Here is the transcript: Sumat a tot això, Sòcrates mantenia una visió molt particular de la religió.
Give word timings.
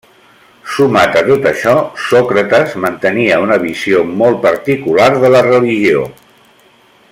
Sumat 0.75 1.17
a 1.19 1.21
tot 1.27 1.45
això, 1.49 1.73
Sòcrates 2.05 2.73
mantenia 2.87 3.37
una 3.45 3.59
visió 3.67 4.03
molt 4.23 4.43
particular 4.49 5.09
de 5.27 5.33
la 5.37 5.45
religió. 5.51 6.05